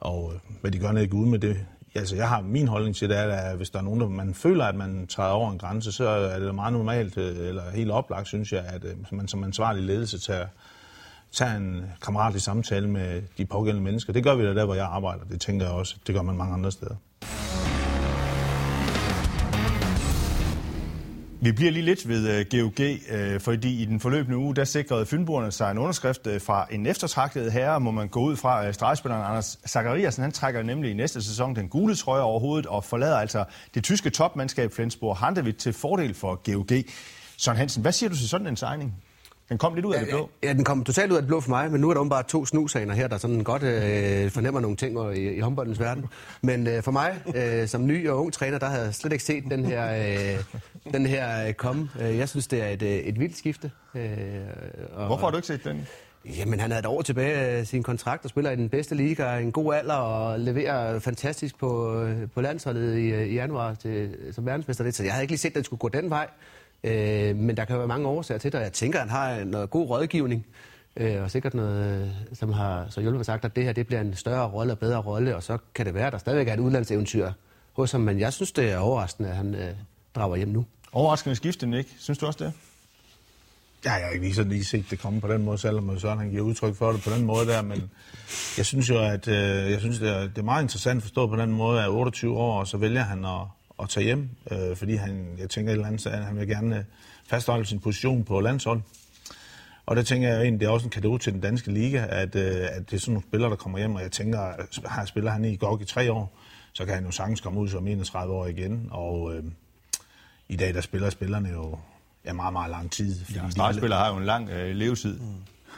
[0.00, 1.56] Og øh, hvad de gør nede i Gud med det,
[1.94, 4.34] altså jeg har min holdning til det, er, at hvis der er nogen, der man
[4.34, 7.90] føler, at man træder over en grænse, så er det meget normalt, øh, eller helt
[7.90, 10.46] oplagt, synes jeg, at øh, man som ansvarlig ledelse tager,
[11.32, 14.12] tager en kammeratlig samtale med de pågældende mennesker.
[14.12, 15.24] Det gør vi da der, hvor jeg arbejder.
[15.24, 15.96] Det tænker jeg også.
[16.06, 16.94] Det gør man mange andre steder.
[21.44, 25.06] Vi bliver lige lidt ved øh, GOG, øh, fordi i den forløbende uge, der sikrede
[25.06, 28.72] Fynboerne sig en underskrift øh, fra en eftertragtet herre, må man gå ud fra.
[28.72, 32.84] Stregspilleren Anders Zachariasen, han trækker nemlig i næste sæson den gule trøje over hovedet og
[32.84, 36.84] forlader altså det tyske topmandskab Flensborg Handewitt til fordel for GOG.
[37.36, 38.94] Søren Hansen, hvad siger du til sådan en signing?
[39.52, 40.30] Den kom lidt ud af det blå.
[40.42, 42.22] Ja, den kom totalt ud af det blå for mig, men nu er der bare
[42.22, 46.06] to snusaner her, der sådan godt øh, fornemmer nogle ting i, i håndboldens verden.
[46.42, 49.24] Men øh, for mig, øh, som ny og ung træner, der har jeg slet ikke
[49.24, 51.88] set den her, øh, den her øh, komme.
[52.00, 53.70] Øh, jeg synes, det er et, øh, et vildt skifte.
[53.94, 54.02] Øh,
[54.92, 55.88] og, Hvorfor har du ikke set den?
[56.38, 59.38] Jamen, han havde et år tilbage af sin kontrakt og spiller i den bedste liga,
[59.38, 62.02] en god alder og leverer fantastisk på,
[62.34, 64.90] på landsholdet i, i januar til, som verdensmester.
[64.90, 66.28] Så jeg havde ikke lige set, at den skulle gå den vej.
[66.84, 69.44] Øh, men der kan være mange årsager til det, og jeg tænker, at han har
[69.44, 70.46] noget god rådgivning,
[70.96, 74.14] øh, og sikkert noget, som har så hjulpet sagt, at det her det bliver en
[74.14, 76.60] større rolle og bedre rolle, og så kan det være, at der stadigvæk er et
[76.60, 77.32] udlandseventyr
[77.72, 79.70] hos ham, men jeg synes, det er overraskende, at han øh,
[80.14, 80.66] drager hjem nu.
[80.92, 81.88] Overraskende skifte, Nick.
[81.98, 82.52] Synes du også det?
[83.84, 86.18] Ja, jeg har ikke lige, sådan lige set det komme på den måde, selvom Søren
[86.18, 87.90] han giver udtryk for det på den måde der, men
[88.56, 91.26] jeg synes jo, at øh, jeg synes, det er, det er meget interessant at forstå
[91.26, 93.40] på den måde, at 28 år, og så vælger han at,
[93.82, 96.76] at tage hjem, øh, fordi han, jeg tænker et eller andet, at han vil gerne
[96.76, 96.84] øh,
[97.26, 98.80] fastholde sin position på landshold.
[99.86, 102.34] Og det tænker jeg egentlig, det er også en kado til den danske liga, at,
[102.34, 104.52] øh, at det er sådan nogle spillere, der kommer hjem, og jeg tænker,
[104.86, 106.38] har spiller han i GOG i tre år,
[106.72, 109.44] så kan han jo sagtens komme ud som 31 år igen, og øh,
[110.48, 111.78] i dag der spiller spillerne jo
[112.24, 113.16] ja, meget, meget lang tid.
[113.34, 115.18] Ja, spiller har jo en lang øh, levetid.
[115.18, 115.26] Mm.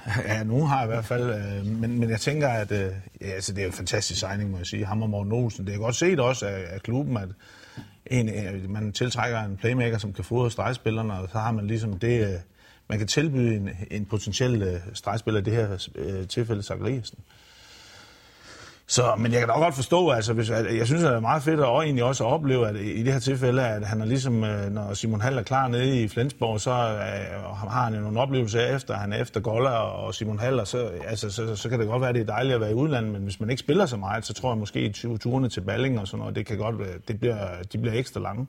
[0.28, 3.52] Ja, nogen har i hvert fald, øh, men, men jeg tænker, at øh, ja, altså,
[3.52, 4.86] det er en fantastisk signing, må jeg sige.
[4.86, 5.66] Ham og Morten Olsen.
[5.66, 7.28] Det er godt set også af, af klubben, at
[8.06, 11.98] en, øh, man tiltrækker en playmaker, som kan fodre stregspillerne, og så har man ligesom
[11.98, 12.40] det, øh,
[12.88, 15.76] man kan tilbyde en, en potentiel øh, stregspiller, i det her
[16.28, 17.18] tilfælde Zachariasen.
[18.86, 21.42] Så, men jeg kan da godt forstå, altså, hvis, at, jeg synes, det er meget
[21.42, 24.04] fedt at og egentlig også at opleve, at i det her tilfælde, at han er
[24.04, 28.20] ligesom, øh, når Simon Hall er klar nede i Flensborg, så øh, har han nogle
[28.20, 31.80] oplevelser efter, han er efter Goller og Simon Hall, og så, altså, så, så, kan
[31.80, 33.60] det godt være, at det er dejligt at være i udlandet, men hvis man ikke
[33.60, 36.46] spiller så meget, så tror jeg måske at turene til Balling og sådan noget, det
[36.46, 38.46] kan godt, det bliver, de bliver ekstra lange.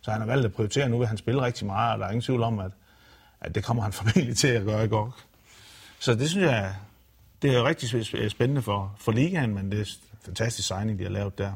[0.00, 2.10] Så han har valgt at prioritere, nu vil han spille rigtig meget, og der er
[2.10, 2.70] ingen tvivl om, at,
[3.40, 5.16] at det kommer han formentlig til at gøre i går.
[5.98, 6.74] Så det synes jeg,
[7.42, 9.84] det er rigtig spændende for, for ligaen, men det er
[10.24, 11.52] fantastisk signing, de har lavet der.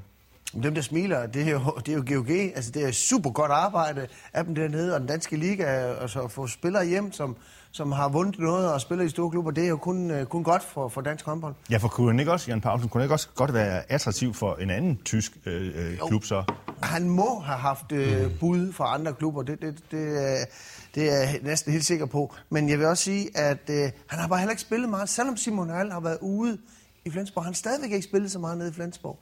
[0.63, 2.31] Dem, der smiler, det er jo, det er jo GOG.
[2.31, 5.65] Altså, det er super godt arbejde af dem dernede, og den danske liga,
[6.01, 7.37] altså at få spillere hjem, som,
[7.71, 10.45] som har vundet noget og spiller i store klubber, det er jo kun, uh, kun
[10.45, 11.55] godt for, for dansk håndbold.
[11.71, 14.71] Ja, for kunne ikke også, Jan Paulsen, kunne ikke også godt være attraktiv for en
[14.71, 16.45] anden tysk øh, øh klub så?
[16.83, 20.47] Han må have haft øh, bud fra andre klubber, det, det, det, øh,
[20.95, 22.35] det er jeg næsten helt sikker på.
[22.51, 25.37] Men jeg vil også sige, at øh, han har bare heller ikke spillet meget, selvom
[25.37, 26.59] Simon Hall har været ude
[27.05, 27.45] i Flensborg.
[27.45, 29.19] Han har stadigvæk ikke spillet så meget nede i Flensborg.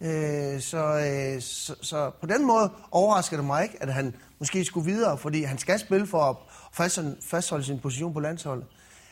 [0.00, 4.64] Øh, så, øh, så, så på den måde overrasker det mig ikke, at han måske
[4.64, 6.36] skulle videre, fordi han skal spille for at
[6.72, 8.66] fastholde, fastholde sin position på landsholdet.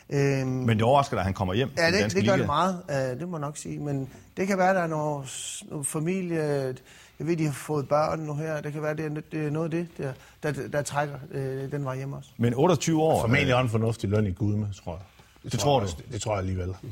[0.09, 2.81] Øhm, Men det overrasker dig, at han kommer hjem Ja, det, det gør det meget,
[2.89, 3.79] uh, det må jeg nok sige.
[3.79, 6.75] Men det kan være, at der er noget, noget familie...
[7.19, 8.61] Jeg ved, de har fået børn nu her.
[8.61, 11.71] Det kan være, det er, det er noget af det, der, der, der trækker øh,
[11.71, 12.29] den vej hjem også.
[12.37, 13.21] Men 28 år...
[13.21, 15.01] Formentlig også en fornuftig løn i Gudme, tror jeg.
[15.43, 15.91] Det, det tror, tror du?
[15.97, 16.73] Det, det tror jeg alligevel.
[16.81, 16.89] Mm.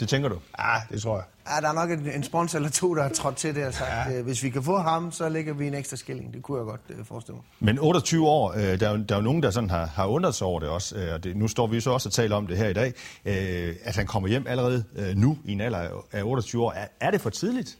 [0.00, 0.38] Det tænker du?
[0.58, 1.24] Ja, det tror jeg.
[1.48, 3.74] Ja, der er nok en, en sponsor eller to, der har trådt til det og
[3.74, 4.18] sagt, ja.
[4.18, 6.34] Øh, hvis vi kan få ham, så lægger vi en ekstra skilling.
[6.34, 7.44] Det kunne jeg godt uh, forestille mig.
[7.60, 10.06] Men 28 år, uh, der, er jo, der er jo nogen, der sådan har, har
[10.06, 10.96] undret sig over det også.
[10.96, 12.92] Uh, og det, nu står vi så også og taler om det her i dag.
[13.24, 16.72] Uh, at han kommer hjem allerede uh, nu i en alder af 28 år.
[16.72, 17.78] Er, er det for tidligt,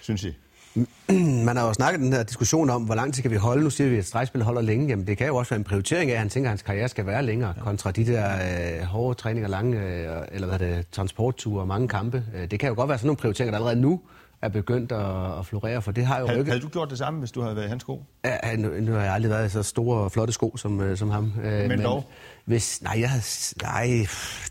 [0.00, 0.34] synes I?
[1.46, 3.62] Man har jo snakket den her diskussion om, hvor lang tid kan vi holde.
[3.62, 4.88] Nu siger vi, at stregspil holder længe.
[4.88, 6.88] Jamen, det kan jo også være en prioritering af, at han tænker, at hans karriere
[6.88, 11.60] skal være længere, kontra de der øh, hårde træninger, lange, øh, eller hvad det, transportture
[11.60, 12.24] og mange kampe.
[12.34, 14.00] Øh, det kan jo godt være sådan nogle prioriteringer, der allerede nu
[14.42, 16.50] er begyndt at, at florere, for det har jo havde, ikke...
[16.50, 18.04] Havde du gjort det samme, hvis du havde været i hans sko?
[18.24, 20.96] Ja, nu, nu har jeg aldrig været i så store og flotte sko som, øh,
[20.96, 21.32] som ham.
[21.44, 22.04] Øh, men, men dog?
[22.44, 23.10] Hvis, nej, jeg,
[23.62, 24.06] nej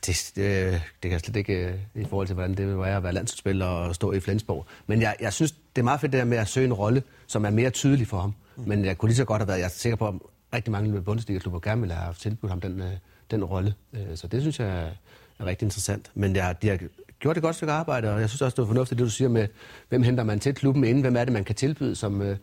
[0.05, 3.13] det, det, det kan jeg slet ikke i forhold til, hvordan det var at være
[3.13, 4.65] landsholdsspiller og stå i Flensborg.
[4.87, 7.03] Men jeg, jeg synes, det er meget fedt det der med at søge en rolle,
[7.27, 8.33] som er mere tydelig for ham.
[8.55, 8.63] Mm.
[8.67, 10.13] Men jeg kunne lige så godt have været, jeg er sikker på, at
[10.53, 12.83] rigtig mange Bundesliga-klubber gerne ville have tilbudt ham den,
[13.31, 13.73] den rolle.
[14.15, 14.91] Så det synes jeg
[15.39, 16.11] er rigtig interessant.
[16.13, 16.79] Men jeg, de har
[17.19, 19.29] gjort et godt stykke arbejde, og jeg synes også, det er fornuftigt, det du siger
[19.29, 19.47] med,
[19.89, 22.35] hvem henter man til klubben inden, hvem er det, man kan tilbyde som,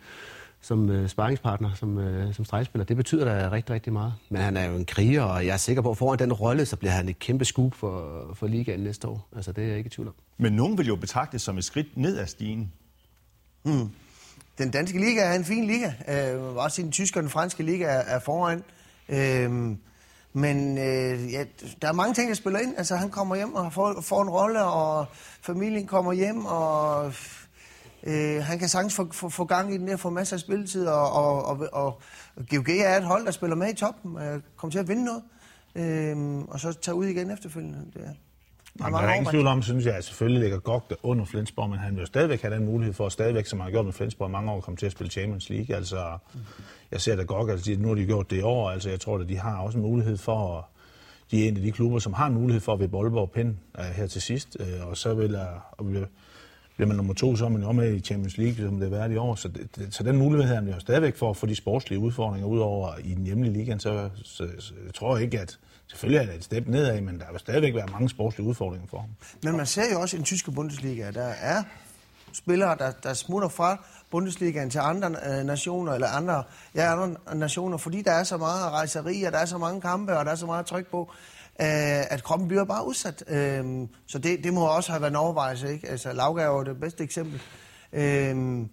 [0.61, 2.85] som øh, sparringspartner, som, øh, som stregspiller.
[2.85, 4.15] Det betyder da rigtig, rigtig meget.
[4.29, 6.67] Men han er jo en kriger, og jeg er sikker på, at foran den rolle,
[6.67, 9.29] så bliver han et kæmpe scoop for, for ligaen næste år.
[9.37, 10.15] Altså, det er jeg ikke i tvivl om.
[10.39, 12.73] Men nogen vil jo betragte det som et skridt ned ad stigen.
[13.67, 13.91] Mm.
[14.59, 15.93] Den danske liga er en fin liga.
[16.09, 18.65] Øh, også den tyske og den franske liga er, er foran.
[19.09, 19.77] Øh,
[20.33, 21.45] men øh, ja,
[21.83, 22.75] der er mange ting, der spiller ind.
[22.79, 25.07] Altså, han kommer hjem og får, får en rolle, og
[25.43, 27.13] familien kommer hjem, og
[28.03, 30.87] øh, han kan sagtens få, få, få gang i den der, få masser af spilletid,
[30.87, 32.01] og, og, og, og
[32.51, 35.23] GOG er et hold, der spiller med i toppen, øh, kommer til at vinde noget,
[35.75, 37.79] øh, og så tage ud igen efterfølgende.
[37.95, 38.13] Det er,
[38.81, 41.71] Jamen, der er ingen tvivl om, synes jeg, at selvfølgelig ligger Gok der under Flensborg,
[41.71, 43.85] men han vil jo stadigvæk have den mulighed for at stadigvæk, som han har gjort
[43.85, 45.77] med Flensborg mange år, komme til at spille Champions League.
[45.77, 46.19] Altså,
[46.91, 49.19] jeg ser da Gok, altså, nu har de gjort det i år, altså jeg tror,
[49.19, 50.65] at de har også en mulighed for at
[51.31, 53.55] de er en af de klubber, som har en mulighed for at være Boldborg Pind
[53.79, 56.07] uh, her til sidst, uh, og så vil jeg, og bliver,
[56.77, 58.91] bliver man nummer to, så er man jo med i Champions League, som det er
[58.91, 61.47] været i år, så, det, så den mulighed har han jo stadigvæk for at få
[61.47, 65.41] de sportslige udfordringer ud over i den hjemlige ligaen, så, så, så jeg tror ikke,
[65.41, 68.89] at Selvfølgelig er det et step nedad, men der vil stadigvæk være mange sportslige udfordringer
[68.89, 69.09] for ham.
[69.43, 71.63] Men man ser jo også i den tyske Bundesliga, der er
[72.33, 76.45] spillere, der, der smutter fra Bundesligaen til andre øh, nationer, eller andre,
[76.75, 80.19] ja, andre nationer, fordi der er så meget rejseri, og der er så mange kampe,
[80.19, 81.01] og der er så meget tryk på,
[81.61, 83.25] øh, at kroppen bliver bare udsat.
[83.29, 85.89] Øh, så det, det må også have været en overvejelse, ikke?
[85.89, 87.43] Altså, Lauga er det bedste eksempel.
[87.93, 88.67] Øh,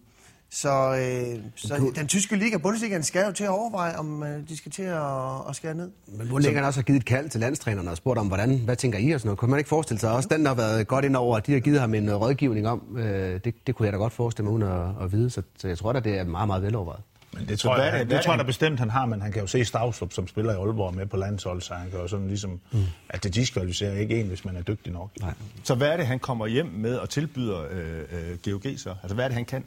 [0.54, 1.92] så, øh, så du...
[1.96, 5.50] den tyske liga, Bundesligaen, skal jo til at overveje, om øh, de skal til at,
[5.50, 5.92] at skære ned.
[6.08, 9.00] Men Bundesligaen også har givet et kald til landstrænerne og spurgt om, hvordan, hvad tænker
[9.00, 9.40] I og sådan noget.
[9.40, 11.54] Kunne man ikke forestille sig også, den der har været godt ind over, at de
[11.54, 14.50] har givet ham en uh, rådgivning om, øh, det, det kunne jeg da godt forestille
[14.50, 15.30] mig uden at, at vide.
[15.30, 17.02] Så, så jeg tror da, det er meget, meget velovervejet.
[17.34, 19.42] Men det tror, jeg, det, det tror jeg da bestemt, han har, men han kan
[19.42, 22.28] jo se Stavslup, som spiller i Aalborg med på landshold, så han kan jo sådan
[22.28, 22.80] ligesom, mm.
[23.10, 25.10] at det diskvalificerer ikke en, hvis man er dygtig nok.
[25.22, 25.34] Nej.
[25.64, 28.96] Så hvad er det, han kommer hjem med og tilbyder øh, øh, GOG så?
[29.04, 29.64] Altså hvad er det, han kan?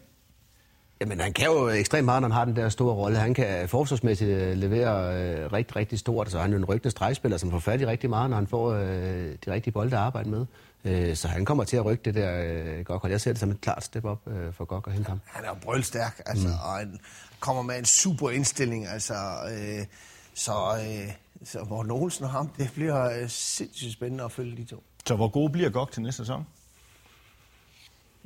[1.01, 3.19] Jamen, han kan jo ekstremt meget, når han har den der store rolle.
[3.19, 6.31] Han kan forsvarsmæssigt øh, levere øh, rigtig, rigtig stort.
[6.31, 8.73] Så han er en rygende stregspiller, som får fat i rigtig meget, når han får
[8.73, 10.47] øh, de rigtige bolde at arbejde med.
[10.85, 13.41] Øh, så han kommer til at rykke det der øh, Gok, og jeg ser det
[13.41, 15.21] som et klart step op øh, for Gok at hente ham.
[15.25, 16.55] Han er jo brølstærk, altså, mm.
[16.55, 17.01] og han
[17.41, 19.15] kommer med en super indstilling, altså,
[19.51, 19.87] øh,
[20.35, 21.13] så, øh,
[21.45, 24.83] så Morten Olsen og ham, det bliver øh, sindssygt spændende at følge de to.
[25.07, 26.47] Så hvor gode bliver Gok til næste sæson?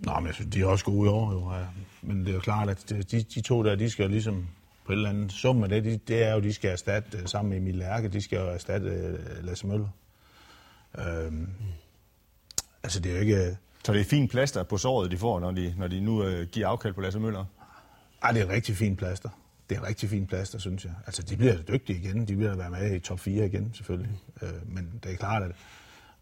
[0.03, 1.53] Nå, men jeg synes, de er også gode i år, jo.
[1.53, 1.65] Ja.
[2.03, 4.47] Men det er jo klart, at de, de to der, de skal jo ligesom
[4.85, 7.27] på et eller andet sum af det, de, det er jo, de skal erstatte, øh,
[7.27, 9.89] sammen med Emil Lærke, de skal jo erstatte uh, Lasse Møller.
[10.99, 11.49] Øhm,
[12.83, 13.57] altså, det er jo ikke...
[13.85, 16.43] Så det er fint plaster på såret, de får, når de, når de nu uh,
[16.43, 17.45] giver afkald på Lasse Møller?
[18.23, 19.29] Ej, det er rigtig fin plaster.
[19.71, 20.93] Det er rigtig fin plaster, synes jeg.
[21.07, 22.29] Altså, de bliver dygtige igen.
[22.29, 24.19] De bliver være med i top 4 igen, selvfølgelig.
[24.43, 25.51] Øh, men det er klart, at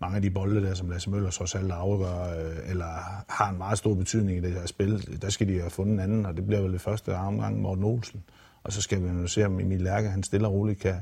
[0.01, 2.87] mange af de bolde der, som Lasse Møller så alt afgør, øh, eller
[3.29, 6.01] har en meget stor betydning i det her spil, der skal de have fundet en
[6.01, 8.25] anden, og det bliver vel det første omgang Morten Olsen.
[8.63, 10.97] Og så skal vi jo se, om Emil Lærke, han stille og roligt kan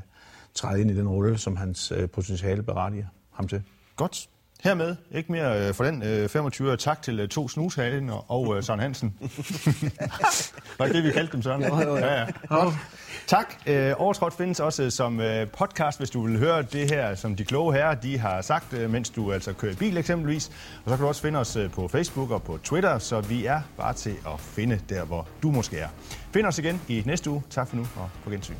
[0.54, 3.62] træde ind i den rolle, som hans øh, potentiale berettiger ham til.
[3.96, 4.28] Godt.
[4.64, 8.62] Hermed, ikke mere øh, for den øh, 25 tak til øh, to snushalen og, øh,
[8.62, 9.14] Søren Hansen.
[10.78, 11.62] Var det det, vi kaldte dem, Søren?
[11.62, 11.96] Jo, jo, jo.
[11.96, 12.26] Ja, ja.
[12.48, 12.74] Godt.
[13.26, 13.54] Tak.
[13.66, 17.44] Øh, Overtrådt findes også som øh, podcast, hvis du vil høre det her, som de
[17.44, 20.48] kloge herrer de har sagt, øh, mens du altså kører i bil eksempelvis.
[20.84, 23.46] Og så kan du også finde os øh, på Facebook og på Twitter, så vi
[23.46, 25.88] er bare til at finde der, hvor du måske er.
[26.32, 27.42] Find os igen i næste uge.
[27.50, 28.54] Tak for nu, og på gensyn.